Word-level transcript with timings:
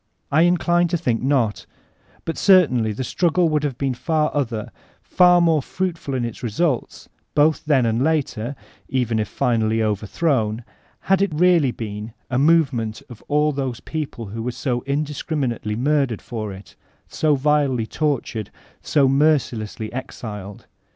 I 0.31 0.41
incline 0.41 0.87
to« 0.87 0.97
think 0.97 1.21
not 1.21 1.67
But 2.25 2.35
certainly 2.35 2.91
the 2.91 3.03
struggle 3.03 3.49
would 3.49 3.63
have 3.63 3.77
been 3.77 3.93
far 3.93 4.31
other, 4.33 4.71
far 5.03 5.39
more 5.41 5.61
fruitful 5.61 6.15
in 6.15 6.25
its 6.25 6.41
results, 6.41 7.07
both 7.35 7.63
then 7.65 7.85
and 7.85 8.03
later, 8.03 8.55
(even 8.89 9.19
if 9.19 9.27
finally 9.27 9.83
overthrown), 9.83 10.63
had 11.01 11.21
it 11.21 11.29
really 11.31 11.69
been 11.69 12.13
a 12.31 12.39
movement 12.39 13.03
of 13.11 13.21
all 13.27 13.51
those 13.51 13.79
people 13.79 14.25
who 14.25 14.41
were 14.41 14.51
so 14.53 14.81
indiscriminate 14.87 15.67
ly 15.67 15.75
murdered 15.75 16.23
for 16.23 16.51
it, 16.51 16.75
so 17.07 17.35
vilely 17.35 17.85
tortured, 17.85 18.49
so 18.81 19.07
mercilessly 19.07 19.93
exiled. 19.93 20.65